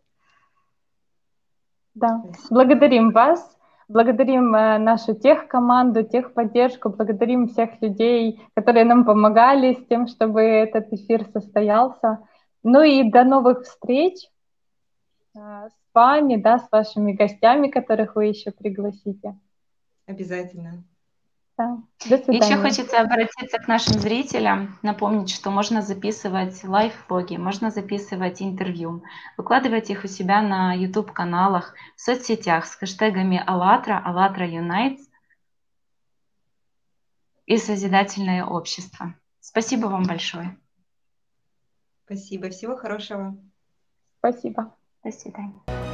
Да, 1.93 2.19
Спасибо. 2.23 2.47
благодарим 2.49 3.11
вас, 3.11 3.57
благодарим 3.89 4.55
э, 4.55 4.77
нашу 4.77 5.15
техкоманду, 5.15 6.03
техподдержку, 6.03 6.89
благодарим 6.89 7.47
всех 7.47 7.81
людей, 7.81 8.39
которые 8.53 8.85
нам 8.85 9.03
помогали 9.03 9.73
с 9.73 9.85
тем, 9.87 10.07
чтобы 10.07 10.41
этот 10.41 10.93
эфир 10.93 11.25
состоялся. 11.33 12.19
Ну 12.63 12.81
и 12.83 13.09
до 13.09 13.23
новых 13.23 13.63
встреч 13.63 14.29
э, 15.35 15.39
с 15.39 15.93
вами, 15.93 16.35
да, 16.37 16.59
с 16.59 16.71
вашими 16.71 17.13
гостями, 17.13 17.67
которых 17.67 18.15
вы 18.15 18.27
еще 18.27 18.51
пригласите. 18.51 19.37
Обязательно. 20.05 20.83
Да. 21.59 21.77
До 22.07 22.15
Еще 22.15 22.23
свидания. 22.23 22.55
хочется 22.55 23.01
обратиться 23.01 23.59
к 23.59 23.67
нашим 23.67 23.99
зрителям, 23.99 24.79
напомнить, 24.81 25.29
что 25.29 25.51
можно 25.51 25.81
записывать 25.81 26.63
лайв-блоги, 26.63 27.35
можно 27.35 27.69
записывать 27.69 28.41
интервью, 28.41 29.03
выкладывать 29.35 29.89
их 29.89 30.05
у 30.05 30.07
себя 30.07 30.41
на 30.41 30.73
YouTube-каналах, 30.73 31.75
в 31.97 32.01
соцсетях 32.01 32.65
с 32.65 32.75
хэштегами 32.75 33.43
АЛЛАТРА, 33.45 34.01
АЛЛАТРА 34.05 34.47
Unites 34.47 35.01
и 37.45 37.57
Созидательное 37.57 38.45
общество. 38.45 39.13
Спасибо 39.41 39.87
вам 39.87 40.03
большое. 40.03 40.57
Спасибо. 42.05 42.49
Всего 42.51 42.77
хорошего. 42.77 43.35
Спасибо. 44.19 44.77
До 45.03 45.11
свидания. 45.11 45.88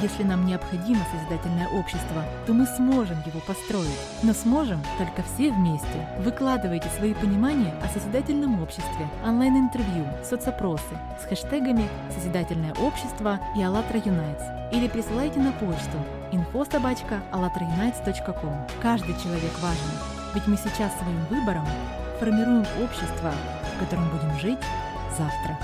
Если 0.00 0.24
нам 0.24 0.46
необходимо 0.46 1.04
созидательное 1.12 1.68
общество, 1.68 2.24
то 2.46 2.52
мы 2.52 2.66
сможем 2.66 3.22
его 3.26 3.40
построить. 3.40 3.90
Но 4.22 4.32
сможем 4.32 4.80
только 4.98 5.22
все 5.22 5.52
вместе. 5.52 6.08
Выкладывайте 6.18 6.88
свои 6.96 7.14
понимания 7.14 7.74
о 7.82 7.88
созидательном 7.88 8.62
обществе, 8.62 9.08
онлайн-интервью, 9.24 10.06
соцопросы 10.24 10.96
с 11.20 11.24
хэштегами 11.26 11.88
«Созидательное 12.14 12.74
общество» 12.74 13.40
и 13.56 13.62
«АЛЛАТРА 13.62 13.98
Unites» 13.98 14.72
или 14.72 14.88
присылайте 14.88 15.38
на 15.38 15.52
почту 15.52 15.98
info.alatraunites.com. 16.32 18.66
Каждый 18.80 19.14
человек 19.22 19.52
важен, 19.60 19.90
ведь 20.34 20.46
мы 20.46 20.56
сейчас 20.56 20.90
своим 20.98 21.22
выбором 21.30 21.66
формируем 22.18 22.64
общество, 22.82 23.32
в 23.76 23.80
котором 23.80 24.08
будем 24.10 24.32
жить 24.38 24.58
завтра. 25.16 25.58